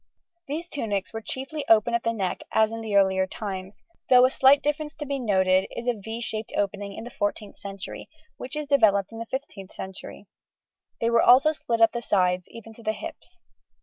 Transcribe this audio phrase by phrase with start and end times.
[0.47, 4.31] These tunics were chiefly open at the neck as in the earlier times, though a
[4.31, 8.55] slight difference to be noted is a =V= shaped opening in the 14th century, which
[8.55, 10.25] is developed in the 15th century;
[10.99, 13.37] they were also split up the sides, even to the hips.